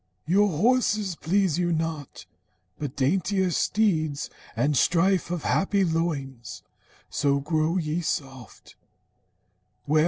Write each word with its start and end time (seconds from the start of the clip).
Your 0.25 0.49
horses 0.49 1.15
please 1.15 1.59
you 1.59 1.71
not, 1.71 2.25
but 2.79 2.95
daintier 2.95 3.51
steeds, 3.51 4.31
And 4.55 4.75
strife 4.75 5.29
of 5.29 5.43
happy 5.43 5.85
loins. 5.85 6.63
So 7.11 7.39
grow 7.39 7.77
ye 7.77 8.01
soft. 8.01 8.77